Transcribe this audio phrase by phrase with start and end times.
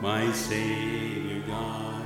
[0.00, 2.03] my Savior God,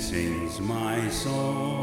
[0.00, 1.79] sings my soul,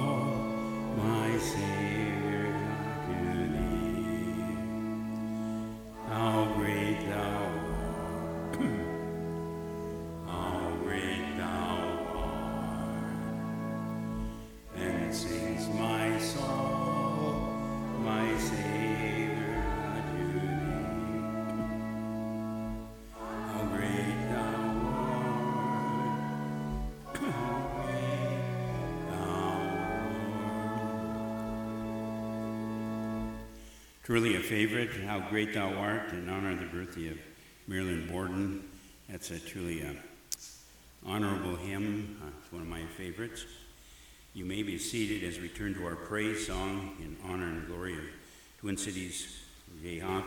[34.08, 37.18] Truly a favorite, How Great Thou Art, in honor of the birthday of
[37.68, 38.64] Marilyn Borden.
[39.10, 39.94] That's a truly a
[41.06, 42.18] honorable hymn.
[42.24, 43.44] Uh, it's one of my favorites.
[44.34, 47.96] You may be seated as we turn to our praise song in honor and glory
[47.96, 48.06] of
[48.62, 49.42] Twin Cities
[49.84, 50.24] Jayhawk,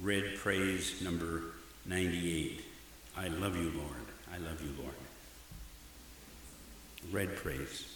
[0.00, 1.42] Red Praise number
[1.84, 2.64] 98.
[3.16, 4.06] I love you, Lord.
[4.34, 4.94] I love you, Lord.
[7.12, 7.95] Red Praise.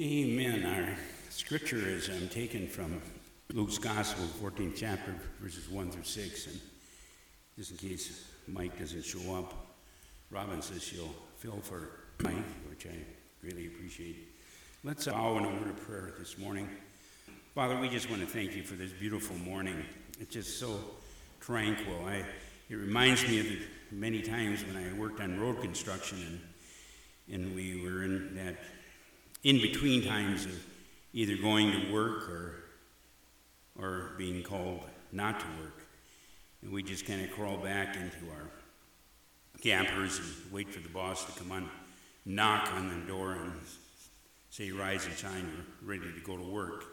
[0.00, 0.64] Amen.
[0.64, 0.96] Our
[1.28, 3.02] scripture is um, taken from
[3.52, 6.46] Luke's Gospel, 14th chapter, verses 1 through 6.
[6.46, 6.60] And
[7.54, 9.52] just in case Mike doesn't show up,
[10.30, 11.90] Robin says she'll fill for
[12.22, 12.34] Mike,
[12.70, 12.94] which I
[13.42, 14.32] really appreciate.
[14.84, 16.66] Let's bow in a word of prayer this morning.
[17.54, 19.84] Father, we just want to thank you for this beautiful morning.
[20.18, 20.80] It's just so
[21.40, 22.06] tranquil.
[22.06, 22.24] I,
[22.70, 23.58] it reminds me of the
[23.92, 26.40] many times when I worked on road construction
[27.28, 28.56] and, and we were in that
[29.42, 30.66] in between times of
[31.12, 32.54] either going to work or,
[33.78, 34.80] or being called
[35.12, 35.82] not to work.
[36.62, 38.50] And we just kind of crawl back into our
[39.62, 41.68] campers and wait for the boss to come on,
[42.24, 43.52] knock on the door and
[44.50, 45.48] say, Rise and shine,
[45.82, 46.84] we're ready to go to work.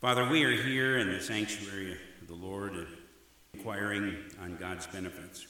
[0.00, 2.84] Father, we are here in the sanctuary of the Lord, uh,
[3.54, 5.46] inquiring on God's benefits.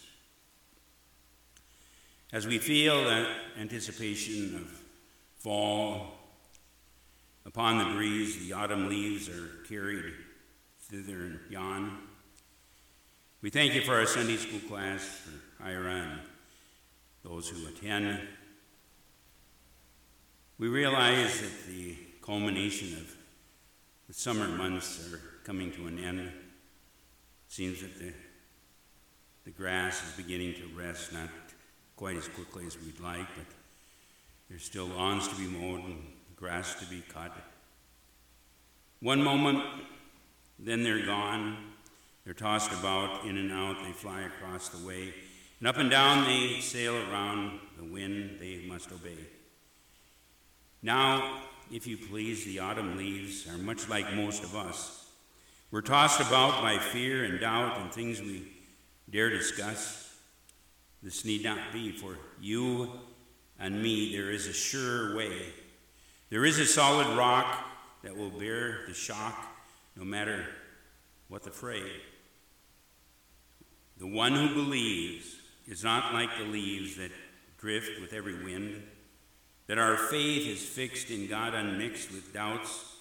[2.32, 3.28] As we feel that
[3.58, 4.85] anticipation of
[5.46, 6.08] fall.
[7.44, 10.12] Upon the breeze, the autumn leaves are carried
[10.80, 11.98] thither and yon.
[13.42, 16.20] We thank you for our Sunday school class, for Ira and
[17.22, 18.22] those who attend.
[20.58, 23.14] We realize that the culmination of
[24.08, 26.18] the summer months are coming to an end.
[26.18, 26.32] It
[27.46, 28.12] seems that the,
[29.44, 31.30] the grass is beginning to rest, not
[31.94, 33.46] quite as quickly as we'd like, but
[34.48, 36.02] there's still lawns to be mowed and
[36.36, 37.32] grass to be cut.
[39.00, 39.62] One moment,
[40.58, 41.56] then they're gone.
[42.24, 45.12] They're tossed about, in and out, they fly across the way.
[45.58, 49.18] And up and down they sail around the wind they must obey.
[50.82, 55.08] Now, if you please, the autumn leaves are much like most of us.
[55.70, 58.46] We're tossed about by fear and doubt and things we
[59.10, 60.14] dare discuss.
[61.02, 62.92] This need not be, for you
[63.58, 65.52] and me, there is a sure way.
[66.30, 67.64] There is a solid rock
[68.02, 69.46] that will bear the shock
[69.96, 70.44] no matter
[71.28, 71.82] what the fray.
[73.98, 75.36] The one who believes
[75.66, 77.10] is not like the leaves that
[77.58, 78.82] drift with every wind,
[79.66, 82.96] that our faith is fixed in God unmixed with doubts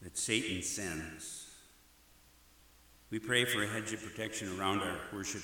[0.00, 1.50] that Satan sends.
[3.10, 5.42] We pray for a hedge of protection around our worship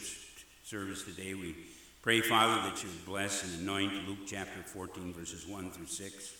[0.62, 1.34] service today.
[1.34, 1.56] We
[2.02, 6.34] Pray, Father, that you bless and anoint Luke chapter 14, verses 1 through 6.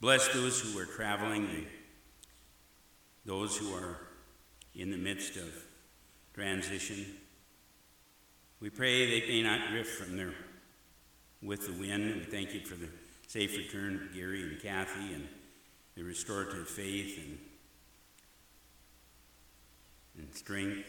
[0.00, 1.66] Bless those who are traveling,
[3.26, 3.98] those who are
[4.74, 5.52] in the midst of
[6.32, 7.04] transition.
[8.60, 10.32] We pray they may not drift from their
[11.42, 12.16] with the wind.
[12.16, 12.88] We thank you for the
[13.26, 15.28] safe return of Gary and Kathy and
[15.96, 17.38] the restorative faith and,
[20.16, 20.88] and strength.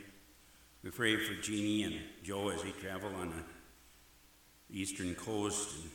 [0.83, 3.52] We pray for Jeannie and Joe as they travel on a
[4.73, 5.89] Eastern Coast, and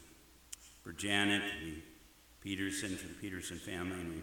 [0.82, 1.82] for Janet and
[2.40, 4.20] Peterson, for the Peterson family, and we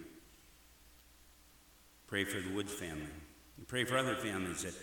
[2.07, 3.05] pray for the Woods family.
[3.57, 4.73] We pray for other families that,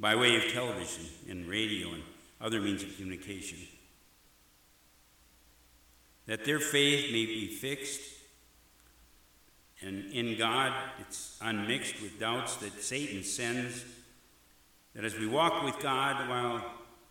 [0.00, 2.02] by way of television and radio and
[2.40, 3.58] other means of communication,
[6.26, 8.00] that their faith may be fixed
[9.80, 13.84] and in God it's unmixed with doubts that Satan sends,
[14.94, 16.64] that as we walk with God while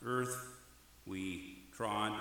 [0.06, 0.38] earth
[1.06, 2.12] we trod,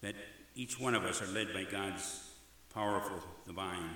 [0.00, 0.14] that
[0.54, 2.30] each one of us are led by God's
[2.72, 3.90] powerful divine.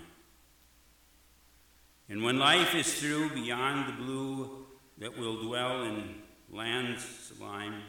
[2.10, 4.66] And when life is through beyond the blue
[4.98, 6.16] that will dwell in
[6.52, 7.80] lands sublime,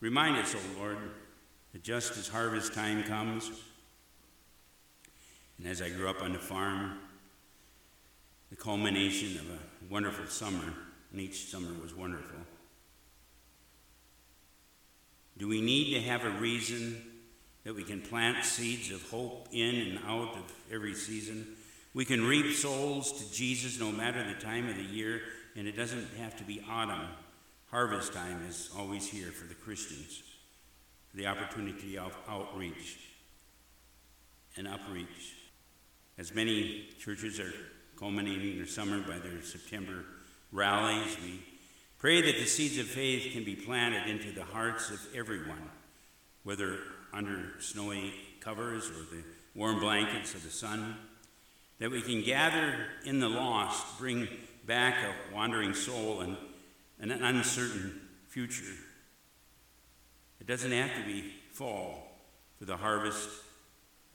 [0.00, 0.98] remind us, O Lord,
[1.72, 3.50] that just as harvest time comes,
[5.56, 6.98] and as I grew up on the farm,
[8.50, 10.74] the culmination of a wonderful summer,
[11.10, 12.38] and each summer was wonderful.
[15.36, 17.02] Do we need to have a reason
[17.64, 21.46] that we can plant seeds of hope in and out of every season?
[21.92, 25.22] We can reap souls to Jesus no matter the time of the year,
[25.56, 27.08] and it doesn't have to be autumn.
[27.70, 30.22] Harvest time is always here for the Christians.
[31.14, 32.98] The opportunity of outreach
[34.56, 35.32] and upreach.
[36.18, 37.52] As many churches are
[37.98, 40.04] culminating their summer by their September
[40.52, 41.40] rallies, we
[41.98, 45.70] Pray that the seeds of faith can be planted into the hearts of everyone,
[46.42, 46.78] whether
[47.12, 49.22] under snowy covers or the
[49.54, 50.96] warm blankets of the sun,
[51.78, 54.28] that we can gather in the lost, bring
[54.66, 56.36] back a wandering soul and
[57.00, 58.74] an uncertain future.
[60.40, 62.18] It doesn't have to be fall
[62.58, 63.28] for the harvest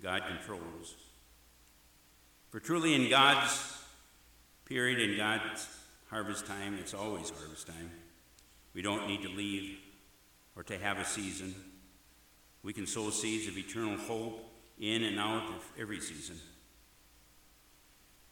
[0.02, 0.96] God controls.
[2.50, 3.78] For truly, in God's
[4.66, 5.68] period, in God's
[6.10, 7.92] harvest time, it's always harvest time.
[8.74, 9.78] We don't need to leave
[10.56, 11.54] or to have a season.
[12.64, 14.46] We can sow seeds of eternal hope
[14.80, 16.38] in and out of every season.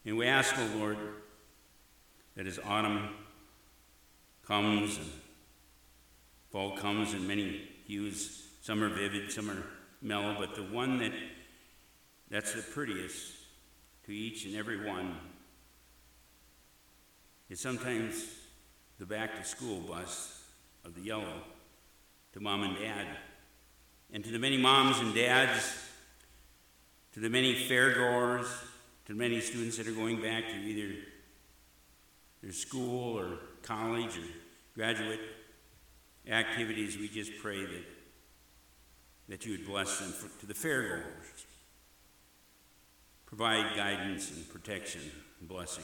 [0.06, 0.98] And we ask, O oh Lord,
[2.36, 3.10] that as autumn
[4.46, 5.12] comes and
[6.52, 9.64] fall comes in many hues, some are vivid, some are
[10.02, 11.12] mellow, but the one that
[12.30, 13.34] that's the prettiest
[14.06, 15.16] to each and every one
[17.50, 18.26] is sometimes
[19.00, 20.44] the back to school bus
[20.84, 21.42] of the yellow
[22.34, 23.08] to mom and dad.
[24.14, 25.76] And to the many moms and dads,
[27.14, 28.48] to the many fairgoers,
[29.06, 30.96] to the many students that are going back to either
[32.42, 34.28] their school or college or
[34.76, 35.20] graduate
[36.28, 37.84] activities, we just pray that,
[39.30, 40.12] that you would bless them.
[40.12, 41.46] For, to the fairgoers,
[43.26, 45.02] provide guidance and protection
[45.40, 45.84] and blessing.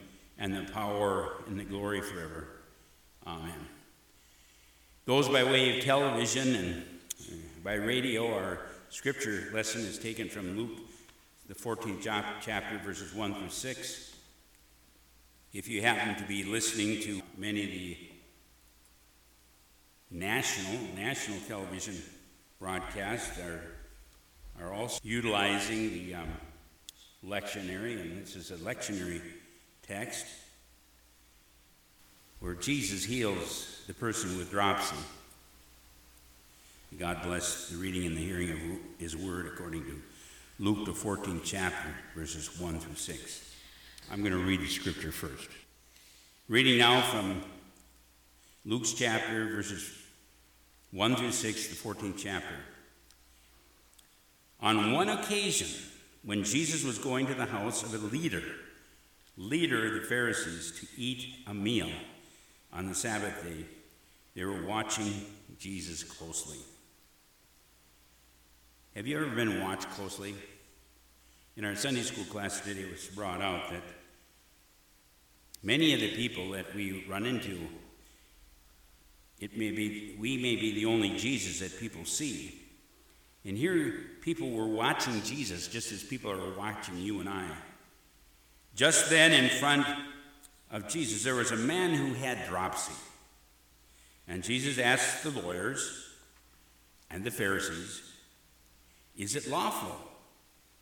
[0.41, 2.47] and the power, and the glory forever.
[3.27, 3.67] Amen.
[5.05, 6.83] Those by way of television and
[7.21, 8.57] uh, by radio, our
[8.89, 10.79] scripture lesson is taken from Luke,
[11.47, 12.01] the 14th
[12.41, 14.15] chapter, verses 1 through 6.
[15.53, 17.97] If you happen to be listening to many of the
[20.09, 22.01] national national television
[22.59, 23.61] broadcasts are
[24.59, 26.27] are also utilizing the um,
[27.25, 29.21] lectionary, and this is a lectionary
[29.87, 30.25] text
[32.39, 34.95] where Jesus heals the person with dropsy.
[36.97, 38.57] God bless the reading and the hearing of
[38.97, 40.01] His word according to
[40.59, 43.55] Luke, the 14th chapter, verses 1 through 6.
[44.11, 45.49] I'm going to read the scripture first.
[46.49, 47.41] Reading now from
[48.65, 49.89] Luke's chapter, verses
[50.91, 52.55] 1 through 6, the 14th chapter.
[54.61, 55.67] On one occasion,
[56.23, 58.43] when Jesus was going to the house of a leader,
[59.41, 61.89] leader of the Pharisees, to eat a meal
[62.71, 63.65] on the Sabbath day,
[64.35, 65.25] they were watching
[65.59, 66.59] Jesus closely.
[68.95, 70.35] Have you ever been watched closely?
[71.57, 73.83] In our Sunday school class today, it was brought out that
[75.63, 77.59] Many of the people that we run into,
[79.39, 82.59] it may be, we may be the only Jesus that people see.
[83.45, 87.47] And here, people were watching Jesus just as people are watching you and I.
[88.75, 89.85] Just then, in front
[90.71, 92.93] of Jesus, there was a man who had dropsy.
[94.27, 96.07] And Jesus asked the lawyers
[97.09, 98.01] and the Pharisees,
[99.17, 99.95] Is it lawful?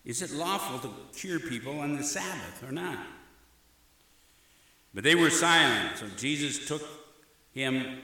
[0.06, 3.00] Is it lawful to cure people on the Sabbath or not?
[4.94, 6.82] But they were silent, so Jesus took
[7.54, 8.00] him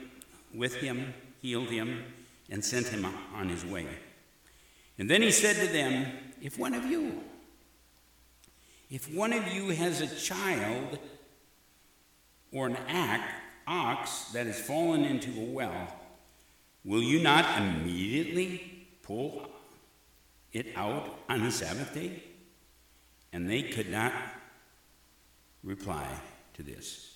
[0.54, 2.04] with him, healed him,
[2.50, 3.88] and sent him on his way.
[4.98, 6.12] And then he said to them,
[6.42, 7.24] If one of you,
[8.89, 11.00] if one of you has a child
[12.51, 12.77] or an
[13.68, 15.88] ox that has fallen into a well,
[16.84, 19.48] will you not immediately pull
[20.54, 22.24] it out on the Sabbath day?
[23.34, 24.13] And they could not
[25.63, 26.08] reply
[26.54, 27.15] to this.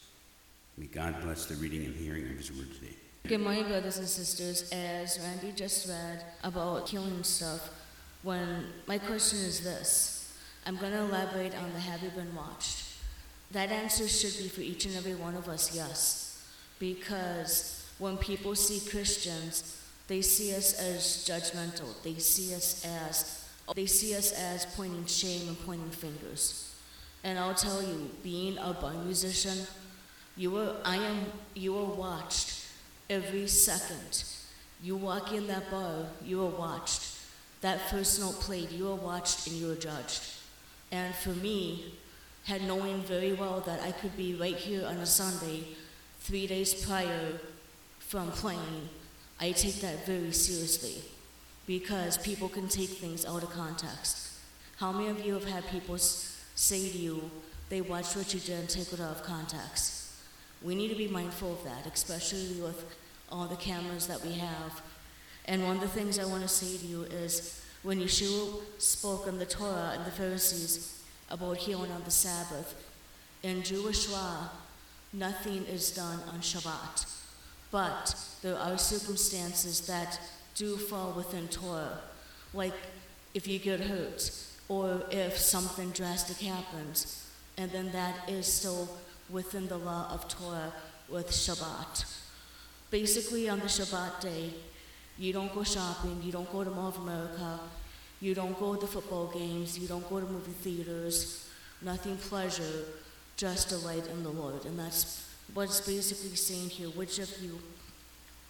[0.77, 2.95] May God bless the reading and hearing of His word today.
[3.27, 4.69] Good morning, brothers and sisters.
[4.71, 7.69] As Randy just read about killing stuff,
[8.23, 10.18] when my question is this,
[10.65, 12.85] I'm going to elaborate on the have you been watched.
[13.51, 16.45] That answer should be for each and every one of us, yes.
[16.79, 19.75] Because when people see Christians,
[20.07, 22.01] they see us as judgmental.
[22.03, 26.75] They see us as they see us as pointing shame and pointing fingers.
[27.23, 29.67] And I'll tell you, being a bar musician,
[30.35, 32.65] you were, I am, you are watched
[33.09, 34.23] every second.
[34.81, 37.15] You walk in that bar, you are watched.
[37.61, 40.21] That first note played, you are watched and you are judged.
[40.91, 41.93] And for me,
[42.45, 45.63] had knowing very well that I could be right here on a Sunday,
[46.19, 47.33] three days prior
[47.99, 48.89] from playing,
[49.39, 51.03] I take that very seriously
[51.67, 54.31] because people can take things out of context.
[54.77, 57.29] How many of you have had people say to you,
[57.69, 60.13] they watched what you did and take it out of context.
[60.63, 62.83] We need to be mindful of that, especially with
[63.31, 64.81] all the cameras that we have.
[65.45, 69.27] And one of the things I want to say to you is when Yeshua spoke
[69.27, 72.75] in the Torah and the Pharisees about healing on the Sabbath,
[73.43, 74.49] in Jewish law,
[75.13, 77.05] nothing is done on Shabbat.
[77.71, 80.19] But there are circumstances that
[80.55, 81.99] do fall within Torah,
[82.53, 82.73] like
[83.33, 84.31] if you get hurt
[84.67, 87.25] or if something drastic happens.
[87.57, 88.89] And then that is still
[89.29, 90.73] within the law of Torah
[91.07, 92.05] with Shabbat.
[92.89, 94.53] Basically, on the Shabbat day,
[95.19, 97.59] you don't go shopping, you don't go to Mall of America,
[98.21, 101.49] you don't go to football games, you don't go to movie theaters,
[101.81, 102.85] nothing pleasure,
[103.37, 104.65] just delight in the Lord.
[104.65, 106.87] And that's what it's basically saying here.
[106.89, 107.59] Which of you,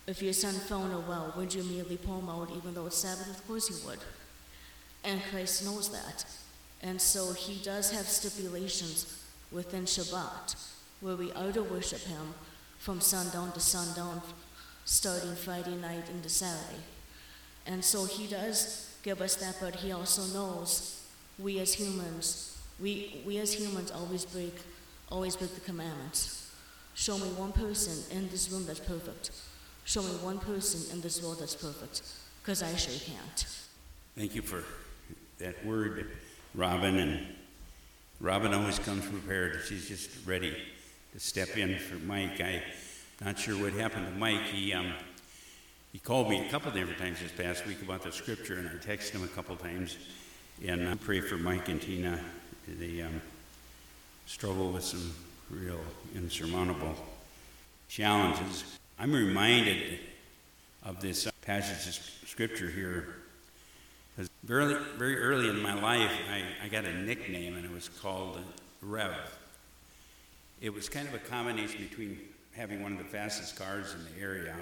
[0.08, 2.86] if your son fell in a well, would you immediately pull him out even though
[2.86, 3.29] it's Sabbath?
[3.29, 3.99] Of course you would.
[5.03, 6.25] And Christ knows that.
[6.82, 10.55] And so he does have stipulations within Shabbat
[11.01, 12.34] where we are to worship him
[12.77, 14.21] from sundown to sundown,
[14.85, 16.81] starting Friday night into Saturday.
[17.65, 21.03] And so he does give us that, but he also knows
[21.37, 24.55] we as humans, we, we as humans always break,
[25.09, 26.51] always break the commandments.
[26.95, 29.31] Show me one person in this room that's perfect.
[29.85, 32.01] Show me one person in this world that's perfect,
[32.41, 33.45] because I sure can't.
[34.17, 34.63] Thank you for
[35.37, 36.11] that word,
[36.53, 36.97] Robin.
[36.97, 37.25] And
[38.19, 39.61] Robin always comes prepared.
[39.67, 40.55] She's just ready
[41.13, 42.41] to step in for Mike.
[42.41, 42.61] I
[43.21, 44.43] not sure what happened to Mike.
[44.43, 44.93] He um,
[45.91, 48.73] he called me a couple different times this past week about the scripture, and I
[48.73, 49.97] texted him a couple times.
[50.65, 52.19] And I pray for Mike and Tina.
[52.67, 53.21] They um,
[54.25, 55.13] struggle with some
[55.49, 55.79] real
[56.15, 56.95] insurmountable
[57.88, 58.63] challenges.
[58.99, 59.99] I'm reminded
[60.84, 63.15] of this passage of scripture here.
[64.15, 67.89] Because very, very early in my life, I, I got a nickname, and it was
[67.89, 68.38] called
[68.82, 69.15] Rev.
[70.62, 72.19] It was kind of a combination between
[72.59, 74.53] having one of the fastest cars in the area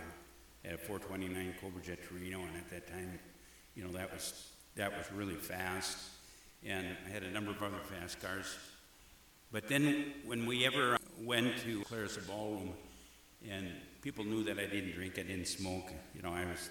[0.63, 3.19] at a 429 Cobra Jet Torino, and at that time,
[3.73, 5.97] you know, that was that was really fast.
[6.63, 8.55] And I had a number of other fast cars.
[9.51, 12.73] But then when we ever went to Clarissa Ballroom,
[13.49, 13.71] and
[14.03, 16.69] people knew that I didn't drink, I didn't smoke, you know, I was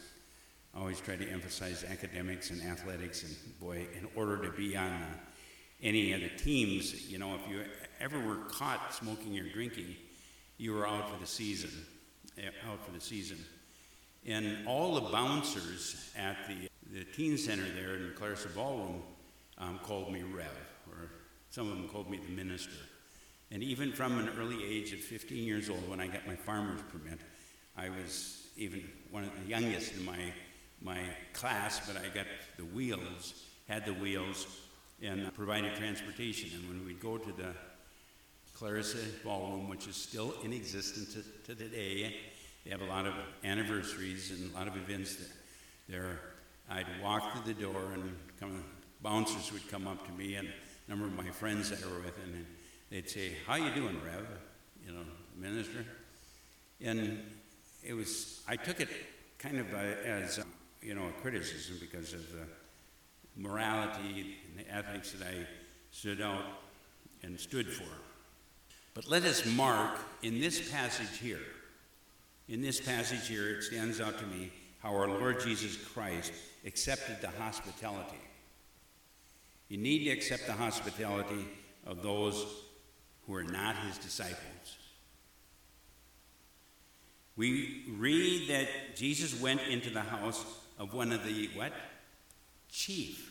[0.76, 5.02] always trying to emphasize academics and athletics, and boy, in order to be on
[5.82, 7.62] any of the teams, you know, if you
[8.00, 9.96] ever were caught smoking or drinking,
[10.58, 11.70] you were out for the season,
[12.38, 13.38] eh, out for the season.
[14.26, 19.02] And all the bouncers at the, the teen center there in Clarissa Ballroom
[19.58, 20.46] um, called me Rev,
[20.90, 21.10] or
[21.50, 22.72] some of them called me the minister.
[23.50, 26.80] And even from an early age of 15 years old, when I got my farmer's
[26.90, 27.20] permit,
[27.76, 30.32] I was even one of the youngest in my,
[30.82, 30.98] my
[31.32, 34.46] class, but I got the wheels, had the wheels,
[35.02, 36.50] and provided transportation.
[36.58, 37.54] And when we'd go to the
[38.56, 42.16] Clarissa Ballroom, which is still in existence to, to today,
[42.64, 43.12] they have a lot of
[43.44, 45.18] anniversaries and a lot of events
[45.90, 46.20] there.
[46.70, 48.64] I'd walk through the door, and come,
[49.02, 52.00] bouncers would come up to me, and a number of my friends that I were
[52.00, 52.46] with, and
[52.90, 54.26] they'd say, "How you doing, Rev?"
[54.86, 55.04] You know,
[55.36, 55.84] minister.
[56.80, 57.20] And
[57.84, 58.88] it was I took it
[59.38, 60.46] kind of uh, as um,
[60.80, 62.46] you know a criticism because of the
[63.36, 65.46] morality and the ethics that I
[65.90, 66.44] stood out
[67.22, 67.84] and stood for.
[68.96, 71.42] But let us mark in this passage here,
[72.48, 74.50] in this passage here, it stands out to me
[74.82, 76.32] how our Lord Jesus Christ
[76.64, 78.16] accepted the hospitality.
[79.68, 81.46] You need to accept the hospitality
[81.84, 82.42] of those
[83.26, 84.78] who are not his disciples.
[87.36, 90.42] We read that Jesus went into the house
[90.78, 91.72] of one of the what?
[92.70, 93.30] Chief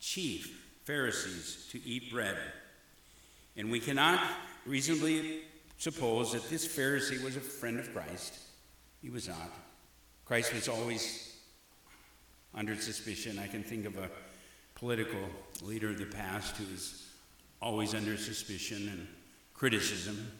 [0.00, 2.36] chief Pharisees to eat bread.
[3.56, 4.20] And we cannot
[4.66, 5.42] reasonably
[5.78, 8.38] suppose that this Pharisee was a friend of Christ.
[9.02, 9.52] He was not.
[10.24, 11.36] Christ was always
[12.54, 13.38] under suspicion.
[13.38, 14.08] I can think of a
[14.74, 15.20] political
[15.62, 17.08] leader of the past who was
[17.60, 19.06] always under suspicion and
[19.52, 20.30] criticism.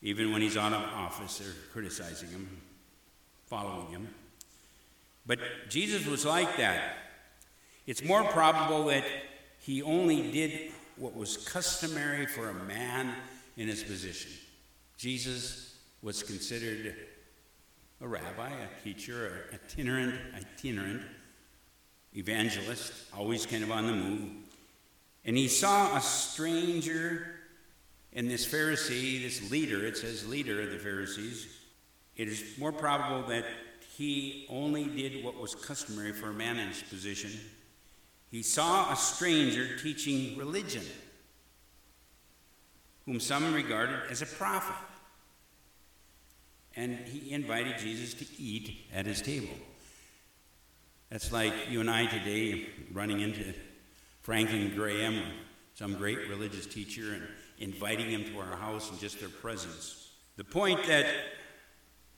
[0.00, 2.48] Even when he's out of office, they're criticizing him,
[3.46, 4.08] following him.
[5.26, 6.96] But Jesus was like that.
[7.86, 9.04] It's more probable that
[9.58, 13.14] he only did what was customary for a man
[13.56, 14.30] in his position.
[14.96, 16.94] Jesus was considered
[18.00, 21.02] a rabbi, a teacher, a itinerant, itinerant
[22.14, 24.30] evangelist, always kind of on the move.
[25.24, 27.26] And he saw a stranger
[28.12, 31.48] in this Pharisee, this leader, it says leader of the Pharisees.
[32.16, 33.44] It is more probable that
[33.96, 37.30] he only did what was customary for a man in his position
[38.32, 40.82] he saw a stranger teaching religion,
[43.04, 44.74] whom some regarded as a prophet.
[46.74, 49.54] And he invited Jesus to eat at his table.
[51.10, 53.52] That's like you and I today running into
[54.22, 55.22] Franklin Graham,
[55.74, 60.08] some great religious teacher, and inviting him to our house and just their presence.
[60.36, 61.06] The point that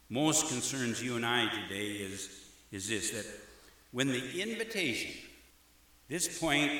[0.08, 2.30] most concerns you and I today is,
[2.70, 3.26] is this that
[3.90, 5.10] when the invitation,
[6.08, 6.70] this point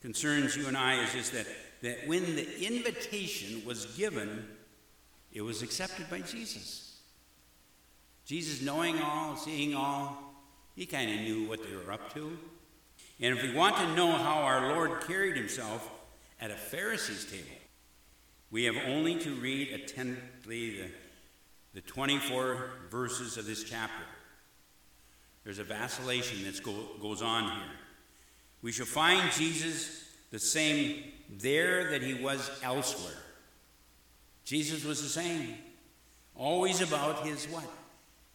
[0.00, 1.46] concerns you and I, is just that,
[1.82, 4.46] that when the invitation was given,
[5.32, 7.00] it was accepted by Jesus.
[8.24, 10.18] Jesus, knowing all, seeing all,
[10.76, 12.36] he kind of knew what they were up to.
[13.20, 15.90] And if we want to know how our Lord carried himself
[16.40, 17.44] at a Pharisee's table,
[18.50, 20.88] we have only to read attentively the,
[21.74, 24.04] the 24 verses of this chapter.
[25.44, 27.77] There's a vacillation that go, goes on here.
[28.62, 33.22] We shall find Jesus the same there that he was elsewhere.
[34.44, 35.54] Jesus was the same,
[36.34, 37.70] always about his what?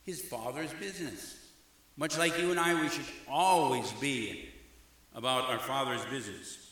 [0.04, 1.38] His Father's business.
[1.98, 4.50] Much like you and I, we should always be
[5.16, 6.72] about our Father's business.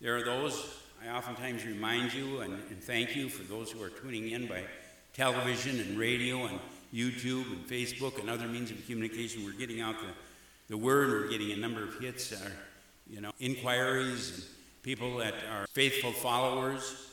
[0.00, 3.88] There are those, I oftentimes remind you and, and thank you for those who are
[3.88, 4.64] tuning in by
[5.12, 6.58] television and radio and
[6.94, 9.44] YouTube and Facebook and other means of communication.
[9.44, 10.06] We're getting out the,
[10.68, 12.50] the word, we're getting a number of hits, uh,
[13.08, 14.44] you know, inquiries, and
[14.82, 17.06] people that are faithful followers.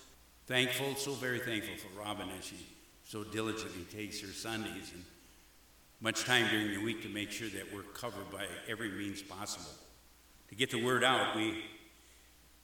[0.47, 2.57] Thankful, so very thankful for Robin as she
[3.03, 5.03] so diligently takes her Sundays and
[6.01, 9.71] much time during the week to make sure that we're covered by every means possible.
[10.49, 11.63] To get the word out, we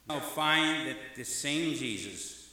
[0.08, 2.50] now find that the same Jesus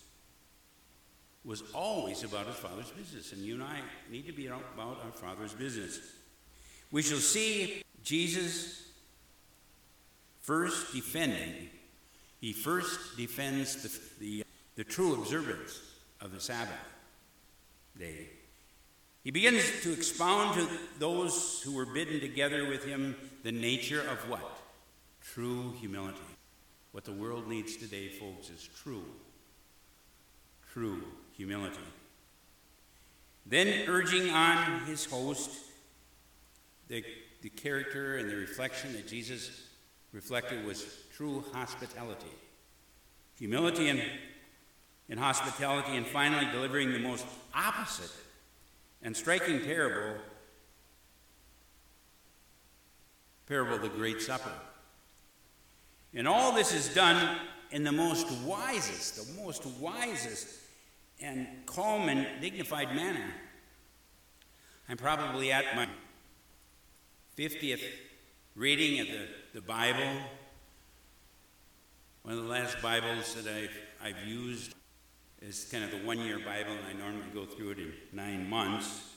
[1.43, 5.12] was always about his Father's business, and you and I need to be about our
[5.13, 5.99] Father's business.
[6.91, 8.83] We shall see Jesus
[10.41, 11.69] first defending,
[12.41, 14.43] he first defends the, the,
[14.75, 15.79] the true observance
[16.21, 16.73] of the Sabbath
[17.97, 18.29] day.
[19.23, 24.17] He begins to expound to those who were bidden together with him the nature of
[24.29, 24.59] what?
[25.21, 26.17] True humility.
[26.93, 29.05] What the world needs today, folks, is true,
[30.73, 31.77] true humility.
[33.45, 35.51] Then urging on his host
[36.88, 37.03] the,
[37.41, 39.49] the character and the reflection that Jesus
[40.12, 42.25] reflected was true hospitality.
[43.38, 44.02] Humility and,
[45.10, 48.12] and hospitality, and finally delivering the most opposite
[49.02, 50.19] and striking parable
[53.49, 54.52] parable of the Great Supper.
[56.13, 57.39] And all this is done
[57.71, 60.47] in the most wisest, the most wisest
[61.19, 63.25] and calm and dignified manner.
[64.88, 65.88] I'm probably at my
[67.39, 67.80] 50th
[68.54, 70.12] reading of the, the Bible.
[72.23, 73.71] One of the last Bibles that I've,
[74.04, 74.75] I've used
[75.41, 78.49] is kind of the one year Bible, and I normally go through it in nine
[78.49, 79.13] months.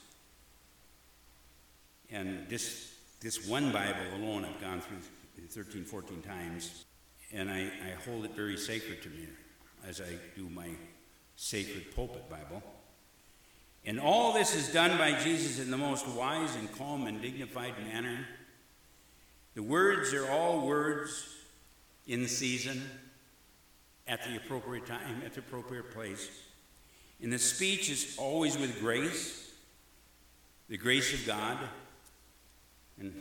[2.11, 6.85] And this, this one Bible alone, I've gone through 13, 14 times,
[7.33, 9.27] and I, I hold it very sacred to me
[9.85, 10.69] as I do my
[11.35, 12.63] sacred pulpit Bible.
[13.85, 17.73] And all this is done by Jesus in the most wise and calm and dignified
[17.85, 18.25] manner.
[19.55, 21.27] The words are all words
[22.07, 22.81] in season,
[24.07, 26.29] at the appropriate time, at the appropriate place.
[27.21, 29.51] And the speech is always with grace,
[30.69, 31.57] the grace of God.
[32.99, 33.13] And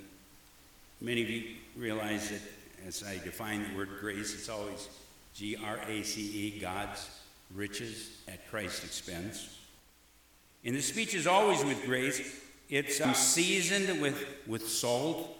[1.00, 1.44] many of you
[1.76, 2.40] realize that
[2.86, 4.88] as I define the word grace, it's always
[5.34, 7.08] G R A C E, God's
[7.54, 9.58] riches at Christ's expense.
[10.64, 12.40] And the speech is always with grace.
[12.68, 15.36] It's um, seasoned with, with salt,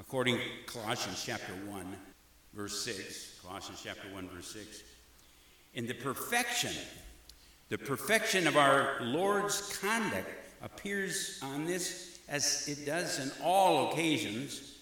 [0.00, 1.96] according to Colossians chapter 1,
[2.52, 3.40] verse 6.
[3.46, 4.82] Colossians chapter 1, verse 6.
[5.74, 6.72] In the perfection,
[7.68, 10.28] the perfection of our Lord's conduct
[10.62, 14.78] appears on this as it does in all occasions.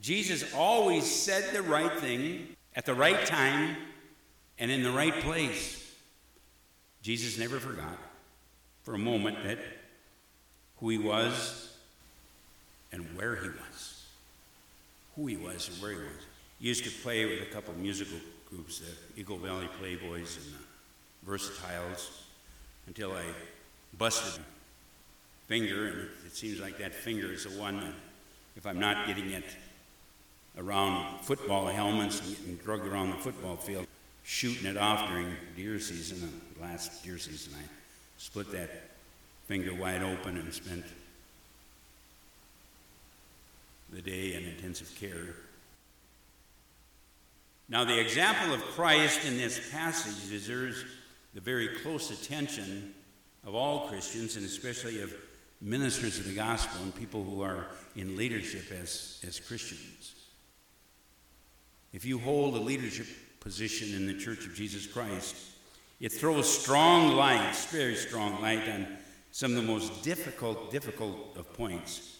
[0.00, 3.76] Jesus always said the right thing at the right time
[4.58, 5.92] and in the right place.
[7.02, 7.98] Jesus never forgot
[8.88, 9.58] for a moment that
[10.80, 11.76] who he was
[12.90, 14.06] and where he was.
[15.14, 16.24] Who he was and where he was.
[16.58, 18.16] He used to play with a couple of musical
[18.48, 22.08] groups, the Eagle Valley Playboys and the Versatiles,
[22.86, 23.24] until I
[23.98, 27.92] busted a finger, and it seems like that finger is the one that,
[28.56, 29.44] if I'm not getting it
[30.56, 33.86] around football helmets and getting drugged around the football field,
[34.24, 37.77] shooting it off during deer season, and last deer season, I
[38.18, 38.70] split that
[39.46, 40.84] finger wide open and spent
[43.90, 45.34] the day in intensive care.
[47.70, 50.84] Now, the example of Christ in this passage deserves
[51.34, 52.92] the very close attention
[53.46, 55.14] of all Christians, and especially of
[55.60, 60.14] ministers of the gospel and people who are in leadership as, as Christians.
[61.92, 63.06] If you hold a leadership
[63.40, 65.36] position in the Church of Jesus Christ.
[66.00, 68.86] It throws strong light, very strong light, on
[69.32, 72.16] some of the most difficult, difficult of points.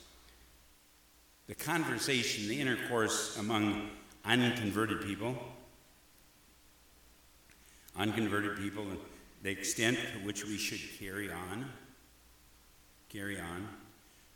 [1.47, 3.89] the conversation, the intercourse among
[4.25, 5.37] unconverted people.
[7.97, 8.99] Unconverted people, and
[9.43, 11.71] the extent to which we should carry on,
[13.09, 13.67] carry on,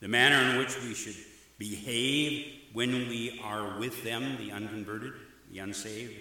[0.00, 1.16] the manner in which we should
[1.58, 5.12] behave when we are with them, the unconverted,
[5.50, 6.14] the unsaved.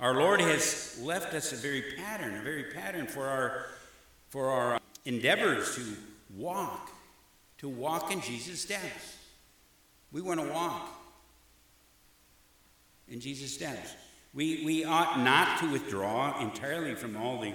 [0.00, 3.66] Our Lord has left us a very pattern, a very pattern for our,
[4.30, 5.82] for our uh, endeavors to
[6.34, 6.90] walk,
[7.58, 9.18] to walk in Jesus' steps.
[10.10, 10.88] We want to walk
[13.08, 13.94] in Jesus' steps.
[14.32, 17.52] We, we ought not to withdraw entirely from all the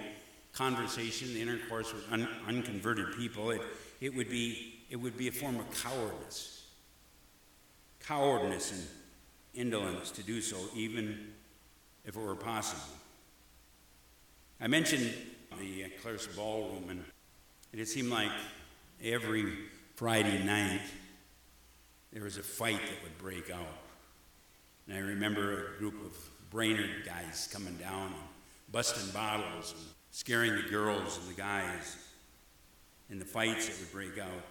[0.54, 3.50] conversation, the intercourse with un, unconverted people.
[3.50, 3.62] It,
[4.02, 6.68] it, would be, it would be a form of cowardice.
[8.02, 8.88] Cowardice and
[9.56, 11.34] indolence to do so, even
[12.06, 12.82] if it were possible.
[14.62, 15.12] I mentioned
[15.60, 17.04] the uh, Claris Ballroom, and
[17.74, 18.32] it seemed like
[19.04, 19.46] every
[19.96, 20.82] Friday night
[22.14, 23.78] there was a fight that would break out.
[24.88, 26.16] And I remember a group of
[26.50, 28.24] Brainerd guys coming down and
[28.72, 31.98] busting bottles and scaring the girls and the guys
[33.10, 34.44] in the fights that would break out.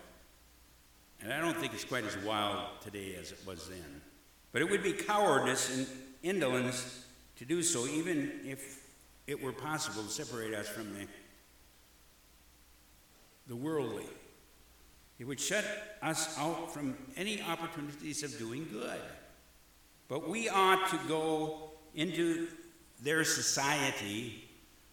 [1.22, 4.02] And I don't think it's quite as wild today as it was then.
[4.52, 5.86] But it would be cowardice and
[6.22, 7.03] indolence
[7.36, 8.84] to do so, even if
[9.26, 11.06] it were possible to separate us from the,
[13.48, 14.06] the worldly.
[15.18, 15.64] It would shut
[16.02, 19.00] us out from any opportunities of doing good.
[20.08, 22.48] But we ought to go into
[23.02, 24.44] their society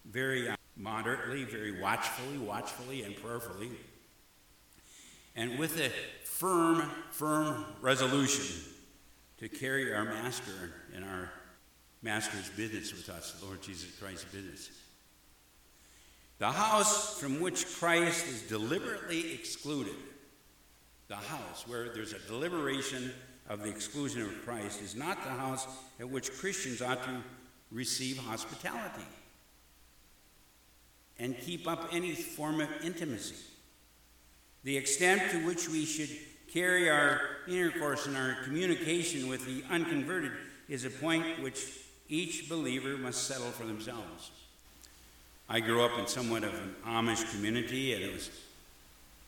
[0.04, 3.70] very uh, moderately, very watchfully, watchfully, and prayerfully,
[5.36, 5.90] and with a
[6.24, 8.72] firm, firm resolution
[9.38, 11.30] to carry our Master and our
[12.02, 14.70] Master's business with us, Lord Jesus Christ's business.
[16.38, 19.94] The house from which Christ is deliberately excluded,
[21.06, 23.12] the house where there's a deliberation
[23.48, 25.66] of the exclusion of Christ, is not the house
[26.00, 27.22] at which Christians ought to
[27.70, 29.06] receive hospitality
[31.18, 33.36] and keep up any form of intimacy.
[34.64, 36.10] The extent to which we should
[36.52, 40.32] carry our intercourse and our communication with the unconverted
[40.68, 44.30] is a point which each believer must settle for themselves.
[45.48, 48.30] I grew up in somewhat of an Amish community, and it was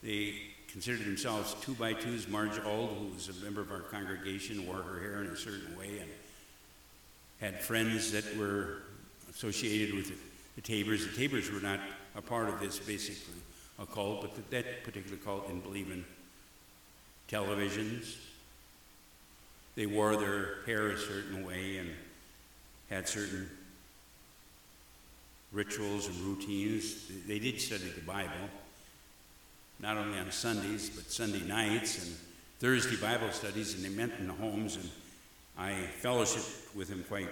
[0.03, 0.35] they
[0.69, 2.29] considered themselves two by twos.
[2.29, 5.77] Marge Old, who was a member of our congregation, wore her hair in a certain
[5.79, 6.11] way and
[7.41, 8.83] had friends that were
[9.31, 10.13] associated with
[10.57, 11.07] the, Tabors.
[11.07, 11.81] The Tabors were not
[12.17, 13.41] a part of this basically
[13.79, 16.05] a cult, but that particular cult didn't believe in
[17.29, 18.17] televisions.
[19.75, 21.91] They wore their hair a certain way and
[22.95, 23.51] had certain
[25.51, 27.09] rituals and routines.
[27.27, 28.49] They did study the Bible,
[29.81, 32.15] not only on Sundays, but Sunday nights and
[32.61, 34.89] Thursday Bible studies, and they met in the homes, and
[35.59, 37.29] I fellowshiped with them quite,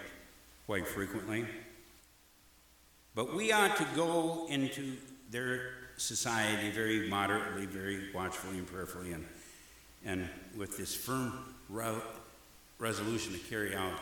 [0.67, 1.47] quite frequently.
[3.15, 4.97] But we ought to go into
[5.31, 9.25] their society very moderately, very watchfully and prayerfully, and,
[10.05, 11.33] and with this firm
[11.69, 12.03] re-
[12.81, 14.01] resolution to carry out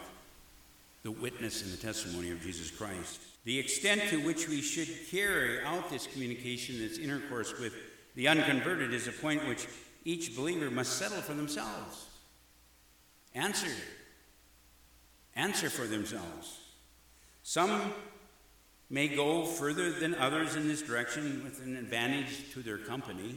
[1.03, 3.21] the witness and the testimony of Jesus Christ.
[3.45, 7.73] The extent to which we should carry out this communication, this intercourse with
[8.15, 9.67] the unconverted, is a point which
[10.05, 12.07] each believer must settle for themselves.
[13.35, 13.71] Answer.
[15.37, 16.59] Answer for themselves.
[17.43, 17.93] Some
[18.91, 23.37] may go further than others in this direction with an advantage to their company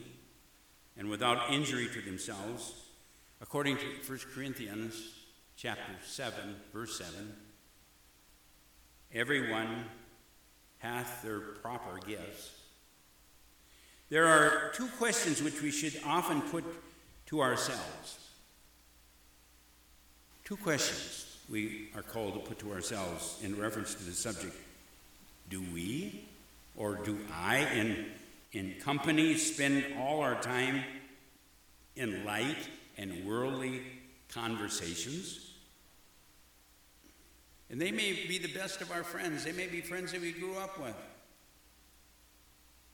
[0.97, 2.73] and without injury to themselves.
[3.41, 4.95] According to 1 Corinthians
[5.55, 7.33] chapter 7, verse 7,
[9.13, 9.85] everyone
[10.79, 12.51] hath their proper gifts.
[14.09, 16.63] There are two questions which we should often put
[17.27, 18.19] to ourselves.
[20.43, 24.55] Two questions we are called to put to ourselves in reference to the subject.
[25.49, 26.25] Do we,
[26.75, 28.05] or do I, in,
[28.51, 30.83] in company, spend all our time
[31.95, 32.57] in light
[32.97, 33.81] and worldly
[34.29, 35.52] conversations?
[37.73, 39.45] And they may be the best of our friends.
[39.45, 40.95] They may be friends that we grew up with.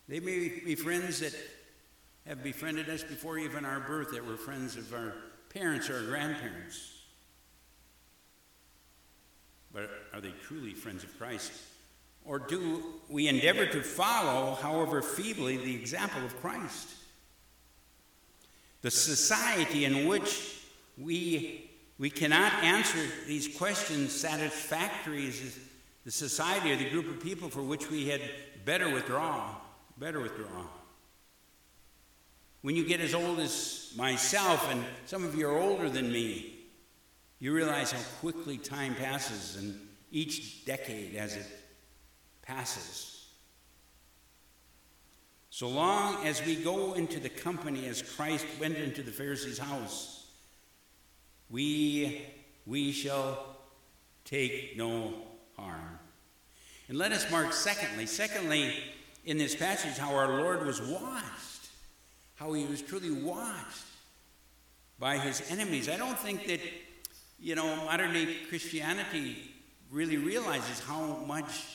[0.08, 1.36] They may be friends that
[2.26, 5.16] have befriended us before even our birth, that were friends of our
[5.54, 6.94] parents or our grandparents.
[9.74, 11.52] But are they truly friends of Christ?
[12.24, 16.88] Or do we endeavor to follow, however feebly, the example of Christ?
[18.82, 20.62] The society in which
[20.98, 21.69] we,
[22.00, 25.60] we cannot answer these questions satisfactorily is
[26.06, 28.22] the society or the group of people for which we had
[28.64, 29.54] better withdraw,
[29.98, 30.64] better withdraw.
[32.62, 36.56] When you get as old as myself, and some of you are older than me,
[37.40, 39.78] you realize how quickly time passes and
[40.12, 41.46] each decade as it
[42.42, 43.28] passes.
[45.50, 50.19] So long as we go into the company as Christ went into the Pharisee's house,
[51.50, 52.22] we,
[52.66, 53.58] we shall
[54.26, 55.14] take no
[55.58, 56.00] harm.
[56.88, 58.74] And let us mark, secondly, secondly,
[59.26, 61.70] in this passage, how our Lord was watched,
[62.36, 63.86] how he was truly watched
[65.00, 65.90] by his enemies.
[65.90, 66.60] I don't think that,
[67.40, 69.38] you know, modern day Christianity
[69.92, 71.66] really realizes how much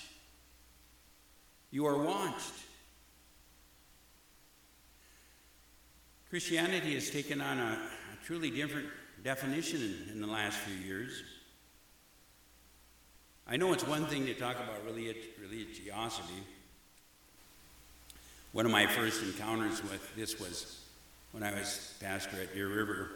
[1.70, 2.52] you are watched.
[6.30, 8.86] Christianity has taken on a, a truly different
[9.24, 11.22] definition in, the last few years.
[13.48, 16.42] I know it's one thing to talk about religiosity.
[18.52, 20.78] One of my first encounters with this was
[21.32, 23.10] when I was pastor at Deer River.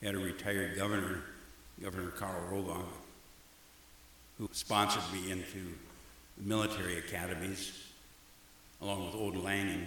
[0.00, 1.20] We had a retired governor,
[1.82, 2.86] Governor Carl Rolvaag,
[4.38, 5.74] who sponsored me into
[6.38, 7.78] military academies
[8.80, 9.86] along with Old Lanning.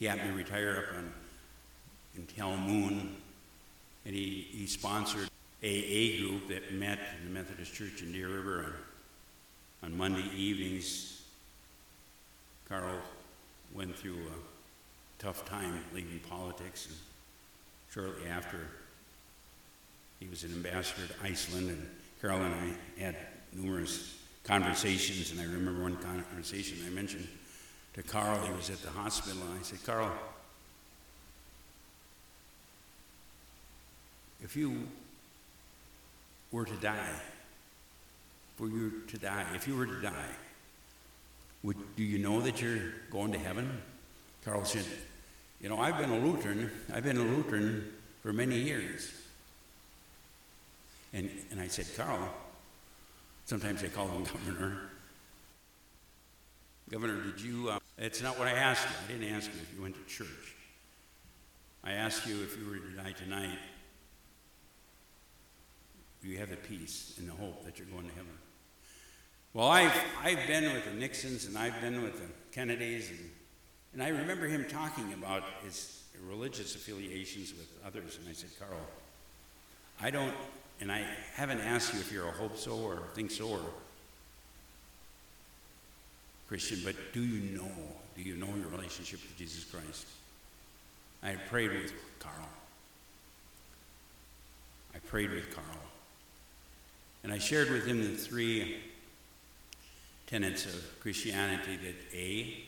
[0.00, 1.12] He happened to retire up on,
[2.16, 3.14] in Talmoon,
[4.04, 5.28] and he, he sponsored
[5.62, 8.74] AA group that met in the Methodist Church in Deer River
[9.82, 11.22] on, on Monday evenings.
[12.68, 12.98] Carl
[13.74, 16.96] went through a tough time leaving politics, and
[17.90, 18.58] shortly after,
[20.18, 21.88] he was an ambassador to Iceland, and
[22.20, 23.16] Carol and I had
[23.52, 27.28] numerous conversations, and I remember one conversation I mentioned
[27.94, 30.10] to Carl, he was at the hospital, and I said, Carl,
[34.42, 34.86] if you
[36.50, 37.14] were to die,
[38.56, 40.34] for you to die, if you were to die,
[41.62, 43.80] would, do you know that you're going to heaven?
[44.44, 44.84] Carl said,
[45.60, 46.70] You know, I've been a Lutheran.
[46.92, 49.12] I've been a Lutheran for many years.
[51.12, 52.28] And, and I said, Carl,
[53.46, 54.78] sometimes they call him governor.
[56.90, 57.70] Governor, did you?
[57.70, 59.14] Uh, it's not what I asked you.
[59.14, 60.54] I didn't ask you if you went to church.
[61.84, 63.58] I asked you if you were to die tonight,
[66.24, 68.32] you have the peace and the hope that you're going to heaven?
[69.54, 69.92] Well, I've,
[70.22, 73.30] I've been with the Nixons and I've been with the Kennedys, and,
[73.92, 78.18] and I remember him talking about his religious affiliations with others.
[78.20, 78.80] And I said, Carl,
[80.00, 80.34] I don't,
[80.80, 81.04] and I
[81.34, 83.60] haven't asked you if you're a hope so or think so or
[86.48, 87.70] Christian, but do you know,
[88.16, 90.06] do you know your relationship with Jesus Christ?
[91.22, 92.48] I prayed with Carl.
[94.94, 95.91] I prayed with Carl.
[97.22, 98.76] And I shared with him the three
[100.26, 102.64] tenets of Christianity that A,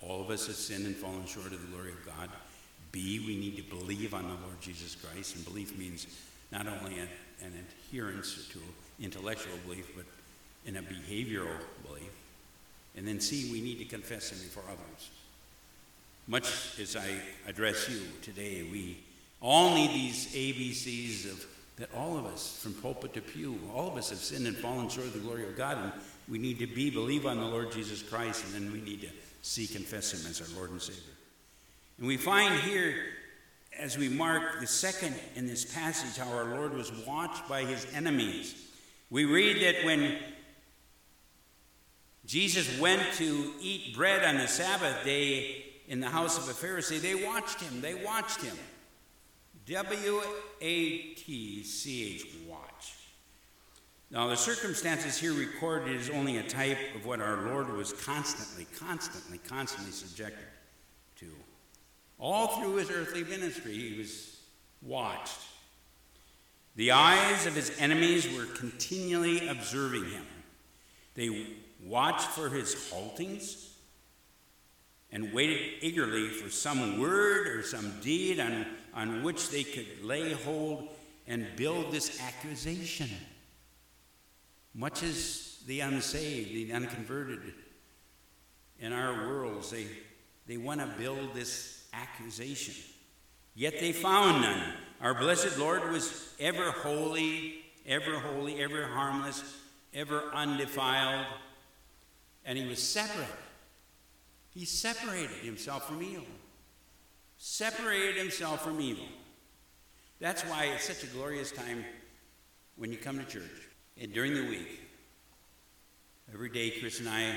[0.00, 2.28] all of us have sinned and fallen short of the glory of God.
[2.92, 6.06] B, we need to believe on the Lord Jesus Christ, and belief means
[6.52, 7.08] not only an,
[7.42, 7.52] an
[7.90, 8.58] adherence to
[9.02, 10.04] intellectual belief, but
[10.66, 12.10] in a behavioral belief.
[12.96, 15.10] And then C, we need to confess Him before others.
[16.28, 17.06] Much as I
[17.48, 18.98] address you today, we
[19.40, 21.46] all need these ABCs of
[21.76, 24.88] that all of us, from pulpit to pew, all of us have sinned and fallen
[24.88, 25.92] short of the glory of God, and
[26.28, 29.08] we need to be, believe on the Lord Jesus Christ, and then we need to
[29.42, 31.02] see, confess Him as our Lord and Savior.
[31.98, 32.94] And we find here,
[33.78, 37.86] as we mark the second in this passage, how our Lord was watched by His
[37.94, 38.54] enemies.
[39.10, 40.18] We read that when
[42.26, 47.00] Jesus went to eat bread on the Sabbath day in the house of a Pharisee,
[47.00, 47.80] they watched him.
[47.80, 48.56] They watched him.
[49.68, 50.22] W
[50.60, 52.94] A T C H, watch.
[54.10, 58.66] Now, the circumstances here recorded is only a type of what our Lord was constantly,
[58.78, 60.46] constantly, constantly subjected
[61.16, 61.26] to.
[62.20, 64.38] All through his earthly ministry, he was
[64.82, 65.40] watched.
[66.76, 70.26] The eyes of his enemies were continually observing him.
[71.14, 71.46] They
[71.82, 73.70] watched for his haltings
[75.10, 80.32] and waited eagerly for some word or some deed on, on which they could lay
[80.32, 80.88] hold
[81.28, 83.10] and build this accusation.
[84.74, 87.52] Much as the unsaved, the unconverted
[88.80, 89.86] in our worlds, they,
[90.46, 92.74] they want to build this accusation.
[93.54, 94.72] Yet they found none.
[95.00, 99.42] Our blessed Lord was ever holy, ever holy, ever harmless,
[99.92, 101.26] ever undefiled,
[102.44, 103.26] and he was separate.
[104.50, 106.24] He separated himself from evil.
[107.38, 109.04] Separated himself from evil.
[110.20, 111.84] That's why it's such a glorious time
[112.76, 113.68] when you come to church
[114.00, 114.80] and during the week.
[116.32, 117.34] Every day, Chris and I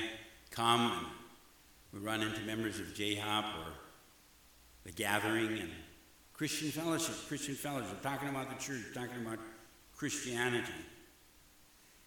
[0.52, 1.06] come and
[1.94, 3.74] we run into members of J-Hop or
[4.86, 5.70] the gathering and
[6.34, 9.40] Christian fellowship, Christian fellowship, talking about the church, talking about
[9.96, 10.72] Christianity.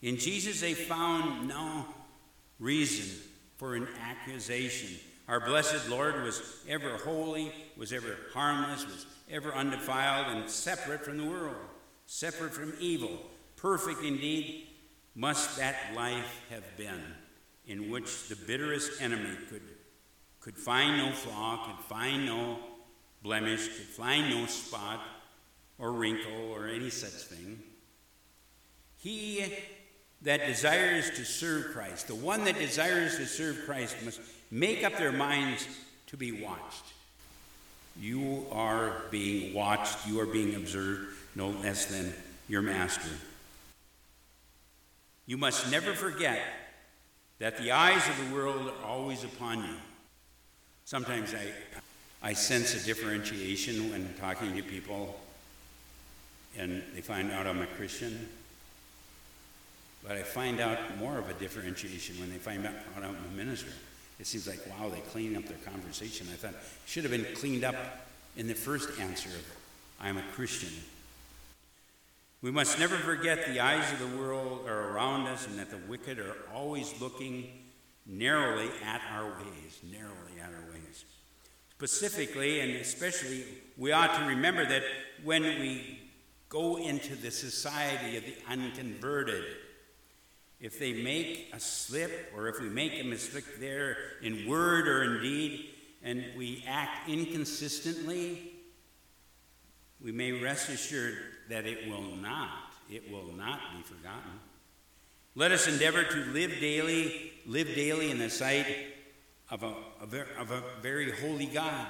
[0.01, 1.85] In Jesus, they found no
[2.59, 3.21] reason
[3.57, 4.99] for an accusation.
[5.29, 11.19] Our blessed Lord was ever holy, was ever harmless, was ever undefiled, and separate from
[11.19, 11.57] the world,
[12.07, 13.19] separate from evil.
[13.57, 14.69] Perfect indeed
[15.15, 17.01] must that life have been,
[17.67, 19.63] in which the bitterest enemy could,
[20.41, 22.59] could find no flaw, could find no
[23.23, 25.01] blemish, could find no spot
[25.79, 27.63] or wrinkle or any such thing.
[28.97, 29.55] He
[30.23, 34.21] that desires to serve Christ, the one that desires to serve Christ, must
[34.53, 35.67] make up their minds
[36.07, 36.85] to be watched.
[37.99, 42.13] You are being watched, you are being observed no less than
[42.49, 43.09] your master.
[45.27, 46.41] You must never forget
[47.39, 49.75] that the eyes of the world are always upon you.
[50.85, 55.19] Sometimes I, I sense a differentiation when talking to people
[56.59, 58.29] and they find out I'm a Christian.
[60.03, 63.71] But I find out more of a differentiation when they find out I'm a minister.
[64.23, 66.29] It seems like, wow, they cleaned up their conversation.
[66.33, 67.75] I thought it should have been cleaned up
[68.37, 69.45] in the first answer of,
[70.01, 70.71] I'm a Christian.
[72.41, 75.81] We must never forget the eyes of the world are around us and that the
[75.89, 77.49] wicked are always looking
[78.07, 81.05] narrowly at our ways, narrowly at our ways.
[81.73, 83.45] Specifically and especially,
[83.77, 84.85] we ought to remember that
[85.25, 85.99] when we
[86.49, 89.43] go into the society of the unconverted,
[90.63, 95.03] if they make a slip or if we make a mistake there in word or
[95.03, 95.71] in deed
[96.05, 98.53] and we act inconsistently,
[100.01, 104.39] we may rest assured that it will not, it will not be forgotten.
[105.35, 108.67] Let us endeavor to live daily, live daily in the sight
[109.51, 109.75] of a,
[110.39, 111.89] of a very holy God.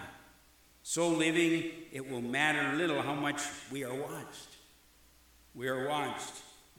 [0.82, 4.56] So living, it will matter little how much we are watched.
[5.54, 6.32] We are watched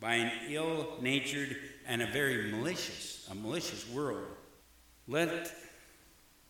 [0.03, 1.55] by an ill natured
[1.87, 4.27] and a very malicious, a malicious world.
[5.07, 5.49] Let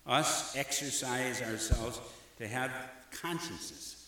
[0.08, 2.01] us exercise ourselves
[2.39, 2.72] to have
[3.12, 4.08] consciences.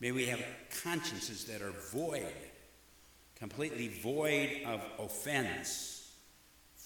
[0.00, 0.44] May we have
[0.82, 2.26] consciences that are void,
[3.36, 6.10] completely void of offense,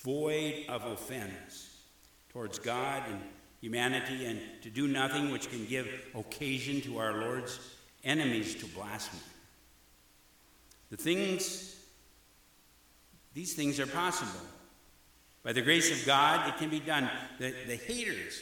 [0.04, 1.78] void of offense
[2.28, 3.22] towards God and
[3.62, 7.58] humanity, and to do nothing which can give occasion to our Lord's
[8.04, 9.18] enemies to blaspheme.
[10.90, 11.75] The things,
[13.36, 14.40] these things are possible.
[15.44, 17.10] By the grace of God, it can be done.
[17.38, 18.40] The, the haters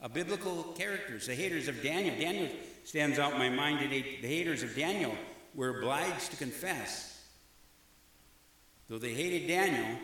[0.00, 2.48] of biblical characters, the haters of Daniel, Daniel
[2.84, 4.20] stands out in my mind today.
[4.22, 5.14] The haters of Daniel
[5.54, 7.22] were obliged to confess.
[8.88, 9.98] Though they hated Daniel,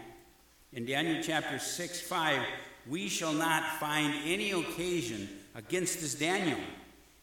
[0.75, 2.43] in Daniel chapter 6 5,
[2.87, 6.61] we shall not find any occasion against this Daniel,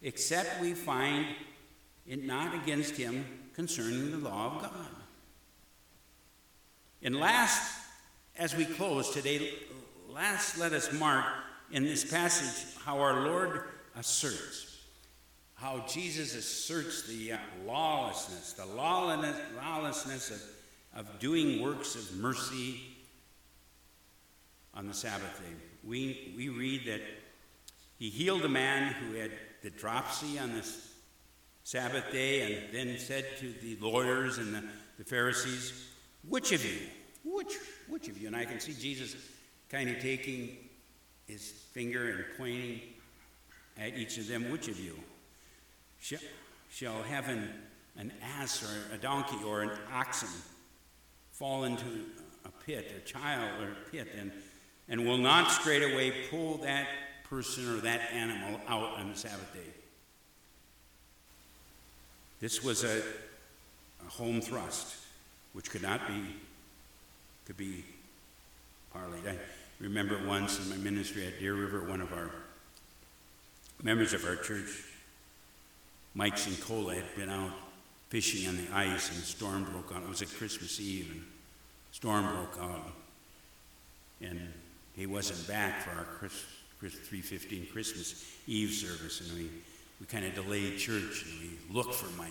[0.02, 1.28] except we find
[2.08, 3.24] it not against him
[3.54, 5.03] concerning the law of God.
[7.04, 7.80] And last,
[8.38, 9.52] as we close today,
[10.10, 11.26] last let us mark
[11.70, 13.64] in this passage how our Lord
[13.98, 14.78] asserts,
[15.56, 20.42] how Jesus asserts the uh, lawlessness, the lawlessness of,
[20.98, 22.80] of doing works of mercy
[24.74, 25.56] on the Sabbath day.
[25.84, 27.02] We, we read that
[28.00, 29.32] he healed a man who had
[29.62, 30.90] the dropsy on this
[31.66, 34.64] Sabbath day and then said to the lawyers and the,
[34.98, 35.90] the Pharisees,
[36.28, 36.80] Which of you,
[37.24, 37.58] which,
[37.88, 39.16] which of you, and I can see Jesus
[39.70, 40.58] kind of taking
[41.28, 42.82] his finger and pointing
[43.78, 44.98] at each of them, which of you
[46.00, 46.20] shall,
[46.72, 47.50] shall have an,
[47.98, 50.30] an ass or a donkey or an oxen
[51.32, 51.86] fall into
[52.46, 54.32] a pit, a child or a pit, and,
[54.90, 56.88] and will not straightway pull that
[57.30, 59.60] person or that animal out on the Sabbath day?
[62.40, 63.02] This was a,
[64.06, 64.96] a home thrust,
[65.54, 66.22] which could not be,
[67.46, 67.84] could be
[68.94, 69.28] parlayed.
[69.28, 69.38] I
[69.80, 72.32] remember once in my ministry at Deer River, one of our
[73.82, 74.84] members of our church,
[76.14, 77.52] Mike Sincola, had been out
[78.10, 80.04] fishing on the ice and a storm broke out.
[80.04, 81.24] It was a Christmas Eve and
[81.92, 82.92] storm broke out.
[84.22, 84.40] And
[84.96, 86.44] he wasn't back for our Chris,
[86.80, 89.50] Chris 315 Christmas Eve service, and we
[90.04, 92.30] we kind of delayed church and we looked for Mike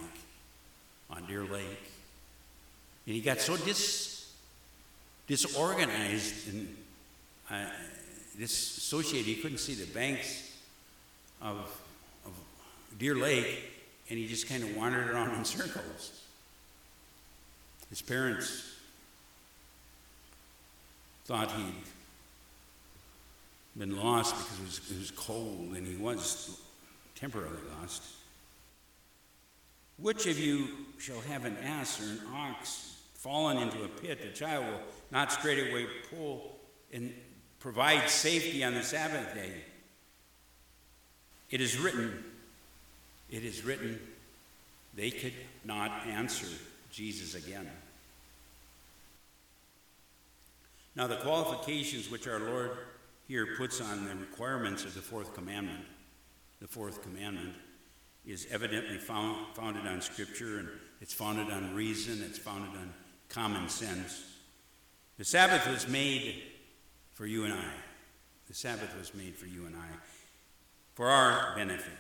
[1.09, 1.92] on Deer Lake.
[3.07, 4.33] And he got so dis,
[5.27, 6.77] disorganized and
[7.51, 7.67] uh,
[8.39, 10.51] disassociated, he couldn't see the banks
[11.41, 11.57] of,
[12.25, 12.33] of
[12.99, 13.71] Deer Lake,
[14.09, 16.23] and he just kind of wandered around in circles.
[17.91, 18.71] His parents
[21.25, 21.75] thought he'd
[23.77, 26.61] been lost because it was, it was cold, and he was
[27.15, 28.03] temporarily lost.
[29.99, 32.92] Which of you shall have an ass or an ox
[33.23, 34.21] fallen into a pit?
[34.21, 34.81] The child will
[35.13, 36.57] not straightway pull
[36.93, 37.15] and
[37.61, 39.53] provide safety on the Sabbath day.
[41.51, 42.25] It is written,
[43.31, 44.01] it is written,
[44.95, 46.49] they could not answer
[46.91, 47.71] Jesus again.
[50.97, 52.73] Now, the qualifications which our Lord
[53.29, 55.85] here puts on the requirements of the fourth commandment,
[56.61, 57.55] the fourth commandment,
[58.27, 60.69] is evidently found, founded on Scripture and
[61.01, 62.93] it's founded on reason, it's founded on
[63.33, 64.23] common sense.
[65.19, 66.43] The Sabbath was made
[67.15, 67.73] for you and I.
[68.49, 69.89] The Sabbath was made for you and I,
[70.95, 71.99] for our benefit,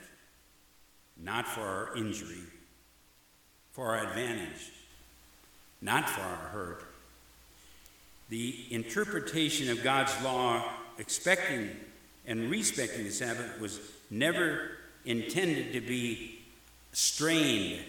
[1.16, 2.42] not for our injury,
[3.70, 4.70] for our advantage,
[5.80, 6.84] not for our hurt.
[8.28, 10.62] The interpretation of God's law,
[10.98, 11.70] expecting
[12.26, 13.80] and respecting the Sabbath, was
[14.10, 14.72] never
[15.06, 16.40] intended to be
[16.92, 17.80] strained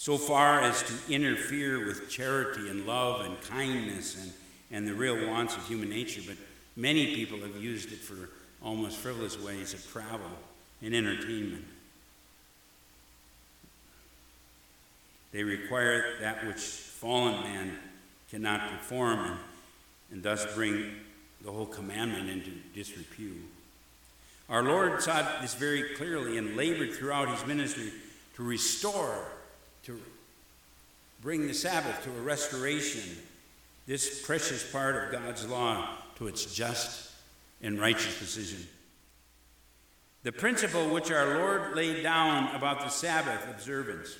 [0.00, 4.32] so far as to interfere with charity and love and kindness and,
[4.70, 6.38] and the real wants of human nature, but
[6.74, 8.30] many people have used it for
[8.64, 10.30] almost frivolous ways of travel
[10.80, 11.66] and entertainment.
[15.32, 17.76] They require that which fallen man
[18.30, 19.38] cannot perform and,
[20.12, 20.94] and thus bring
[21.42, 23.36] the whole commandment into disrepute.
[24.48, 27.92] Our Lord saw this very clearly and labored throughout his ministry
[28.36, 29.26] to restore,
[29.90, 30.00] to
[31.20, 33.02] bring the Sabbath to a restoration,
[33.86, 37.10] this precious part of God's law to its just
[37.60, 38.66] and righteous position.
[40.22, 44.16] The principle which our Lord laid down about the Sabbath observance,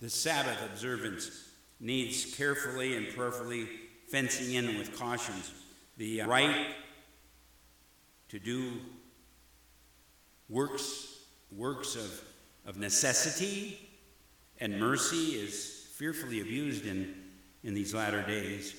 [0.00, 1.48] the Sabbath observance,
[1.80, 3.68] needs carefully and prayerfully
[4.08, 5.52] fencing in with cautions.
[5.98, 6.68] The right
[8.30, 8.72] to do
[10.48, 11.18] works,
[11.52, 12.22] works of,
[12.66, 13.83] of necessity
[14.64, 17.14] and mercy is fearfully abused in,
[17.64, 18.74] in these latter days.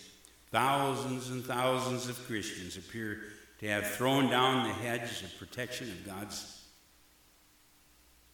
[0.50, 3.22] Thousands and thousands of Christians appear
[3.60, 6.64] to have thrown down the hedge of protection of God's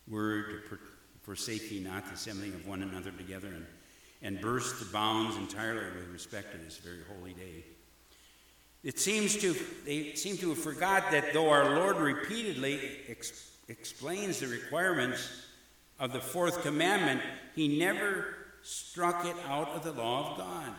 [0.07, 0.63] word,
[1.23, 3.65] forsaking not the assembling of one another together, and,
[4.21, 7.65] and burst the bounds entirely with respect to this very holy day.
[8.85, 9.53] It seems to,
[9.85, 12.79] they seem to have forgot that though our Lord repeatedly
[13.09, 15.29] ex- explains the requirements
[16.01, 17.21] of the fourth commandment,
[17.55, 20.73] he never struck it out of the law of God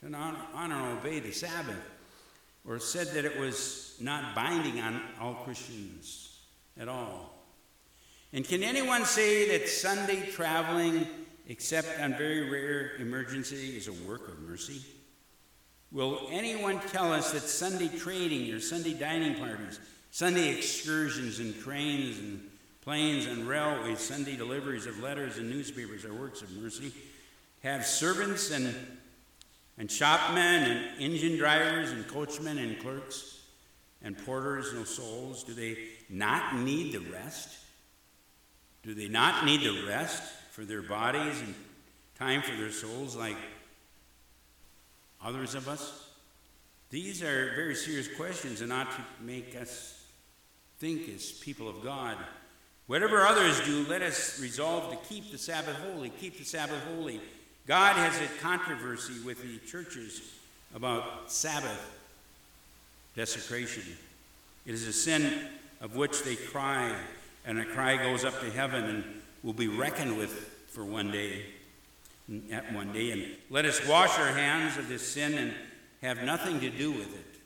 [0.00, 1.80] to honor and obey the Sabbath,
[2.66, 6.40] or said that it was not binding on all Christians
[6.78, 7.32] at all.
[8.34, 11.06] And can anyone say that Sunday traveling,
[11.48, 14.82] except on very rare emergency, is a work of mercy?
[15.92, 22.18] Will anyone tell us that Sunday trading or Sunday dining parties, Sunday excursions and trains
[22.18, 22.51] and
[22.82, 26.92] planes and railways, Sunday deliveries of letters and newspapers are works of mercy?
[27.62, 28.74] Have servants and,
[29.78, 33.40] and shopmen and engine drivers and coachmen and clerks
[34.02, 35.44] and porters no souls?
[35.44, 35.78] Do they
[36.10, 37.56] not need the rest?
[38.82, 41.54] Do they not need the rest for their bodies and
[42.18, 43.36] time for their souls like
[45.24, 46.08] others of us?
[46.90, 50.04] These are very serious questions and ought to make us
[50.78, 52.18] think as people of God.
[52.86, 56.10] Whatever others do, let us resolve to keep the Sabbath holy.
[56.10, 57.20] Keep the Sabbath holy.
[57.66, 60.20] God has a controversy with the churches
[60.74, 61.98] about Sabbath
[63.14, 63.84] desecration.
[64.66, 65.48] It is a sin
[65.80, 66.94] of which they cry,
[67.44, 69.04] and a cry goes up to heaven and
[69.42, 71.44] will be reckoned with for one day
[72.50, 73.10] at one day.
[73.10, 75.52] And let us wash our hands of this sin and
[76.02, 77.40] have nothing to do with it.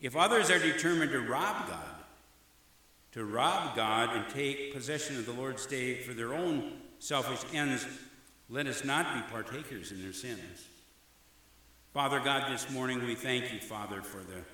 [0.00, 1.89] If others are determined to rob God,
[3.12, 7.86] to rob God and take possession of the Lord's day for their own selfish ends,
[8.48, 10.66] let us not be partakers in their sins.
[11.92, 14.44] Father God, this morning we thank you, Father, for the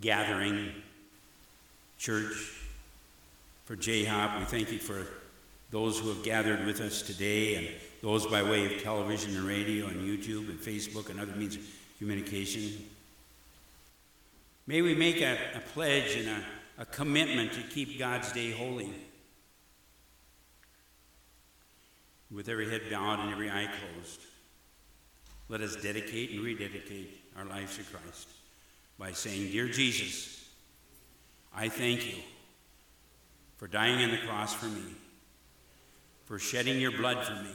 [0.00, 0.70] gathering
[1.98, 2.58] church,
[3.66, 4.38] for J-Hop.
[4.38, 5.06] We thank you for
[5.70, 7.68] those who have gathered with us today and
[8.02, 11.62] those by way of television and radio and YouTube and Facebook and other means of
[11.98, 12.88] communication.
[14.66, 18.90] May we make a, a pledge and a, a commitment to keep God's day holy.
[22.30, 24.20] With every head bowed and every eye closed,
[25.48, 28.28] let us dedicate and rededicate our lives to Christ
[28.98, 30.48] by saying, Dear Jesus,
[31.54, 32.22] I thank you
[33.58, 34.94] for dying on the cross for me
[36.32, 37.52] for shedding your blood for me,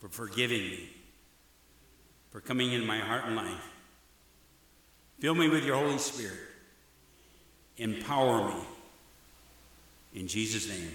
[0.00, 0.90] for forgiving me,
[2.30, 3.71] for coming in my heart and life,
[5.22, 6.36] Fill me with your Holy Spirit.
[7.76, 8.54] Empower me.
[10.16, 10.90] In Jesus' name,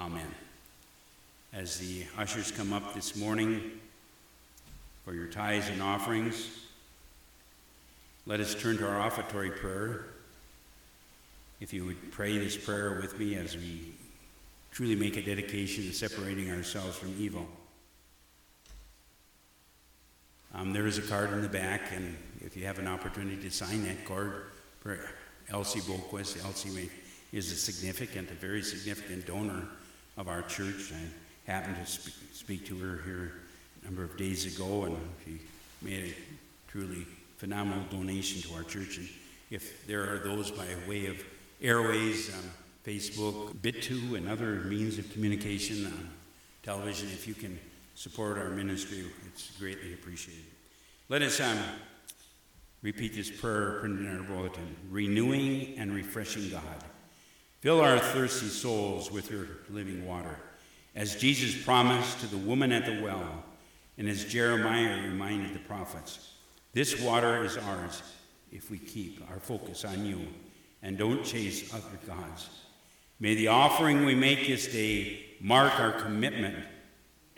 [0.00, 0.26] amen.
[1.52, 3.60] As the ushers come up this morning
[5.04, 6.48] for your tithes and offerings,
[8.24, 10.06] let us turn to our offertory prayer.
[11.60, 13.92] If you would pray this prayer with me as we
[14.72, 17.46] truly make a dedication to separating ourselves from evil.
[20.54, 23.50] Um, there is a card in the back, and if you have an opportunity to
[23.50, 24.46] sign that card
[24.80, 24.98] for
[25.48, 26.90] Elsie Boquist, Elsie
[27.32, 29.62] is a significant, a very significant donor
[30.16, 30.92] of our church.
[30.92, 33.32] I happened to speak, speak to her here
[33.80, 35.38] a number of days ago, and she
[35.82, 38.98] made a truly phenomenal donation to our church.
[38.98, 39.08] And
[39.50, 41.22] if there are those by way of
[41.62, 42.50] airways, um,
[42.84, 46.08] Facebook, Bit2, and other means of communication, um,
[46.64, 47.58] television, if you can
[48.00, 50.46] support our ministry, it's greatly appreciated.
[51.10, 51.58] Let us um,
[52.80, 56.62] repeat this prayer printed in our bulletin renewing and refreshing God.
[57.60, 60.34] Fill our thirsty souls with your living water,
[60.96, 63.44] as Jesus promised to the woman at the well,
[63.98, 66.36] and as Jeremiah reminded the prophets.
[66.72, 68.02] This water is ours
[68.50, 70.26] if we keep our focus on you
[70.82, 72.48] and don't chase other gods.
[73.18, 76.64] May the offering we make this day mark our commitment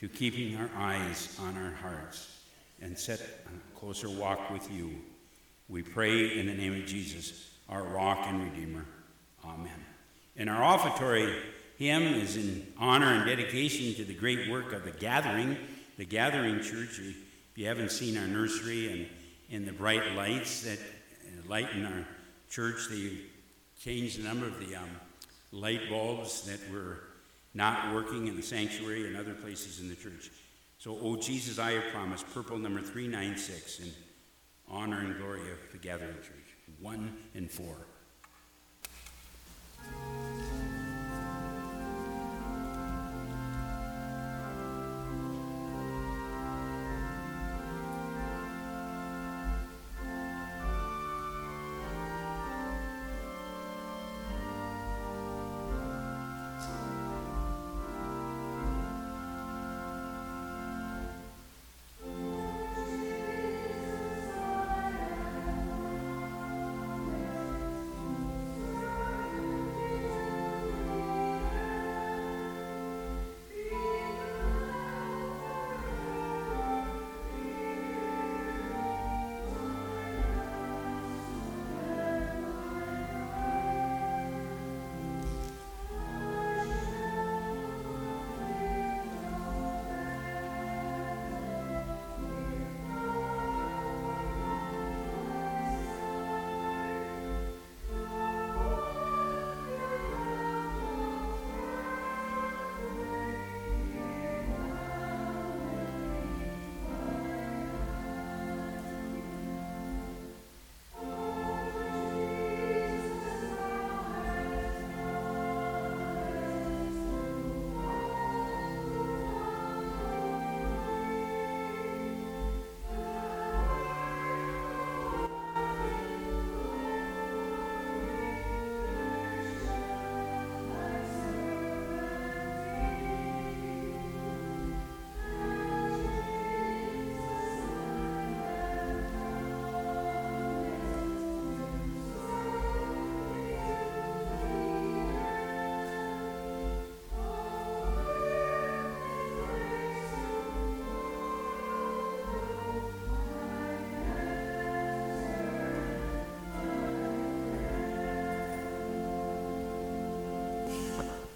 [0.02, 2.40] to keeping our eyes on our hearts
[2.80, 4.90] and set a closer walk with you.
[5.68, 8.84] We pray in the name of Jesus, our rock and redeemer.
[9.44, 9.70] Amen.
[10.36, 11.32] And our offertory
[11.78, 15.56] hymn is in honor and dedication to the great work of the gathering,
[15.96, 16.98] the gathering church.
[16.98, 17.16] If
[17.54, 19.06] you haven't seen our nursery and,
[19.52, 20.80] and the bright lights that
[21.46, 22.04] light in our
[22.50, 23.18] church, they
[23.80, 24.90] changed a number of the um,
[25.52, 27.04] light bulbs that were
[27.54, 30.30] not working in the sanctuary and other places in the church.
[30.78, 33.92] So, oh Jesus, I have promised, purple number 396, in
[34.68, 37.76] honor and glory of the gathering church, 1 and 4.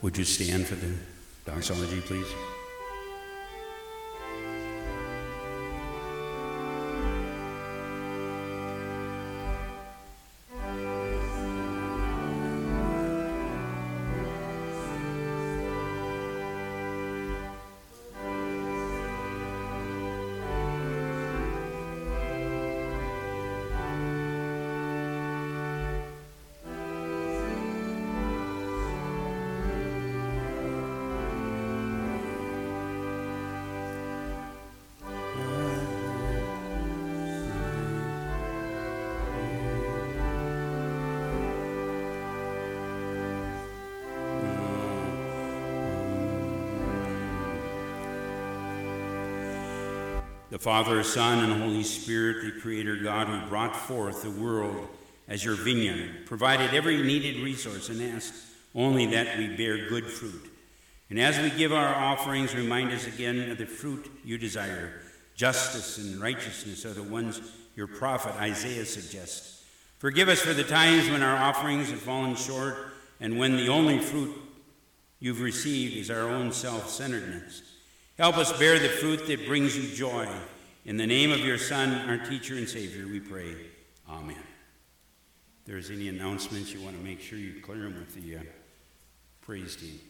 [0.06, 0.92] Would you stand for the
[1.44, 2.55] doxology, please?
[50.56, 54.88] The Father, Son, and Holy Spirit, the Creator God who brought forth the world
[55.28, 58.32] as your vineyard, provided every needed resource, and asked
[58.74, 60.50] only that we bear good fruit.
[61.10, 64.94] And as we give our offerings, remind us again of the fruit you desire.
[65.34, 67.38] Justice and righteousness are the ones
[67.74, 69.62] your prophet Isaiah suggests.
[69.98, 72.78] Forgive us for the times when our offerings have fallen short
[73.20, 74.34] and when the only fruit
[75.20, 77.60] you've received is our own self centeredness.
[78.18, 80.26] Help us bear the fruit that brings you joy.
[80.86, 83.54] In the name of your Son, our teacher and Savior, we pray.
[84.08, 84.36] Amen.
[85.60, 88.40] If there's any announcements you want to make sure you clear them with the uh,
[89.42, 90.00] praise team.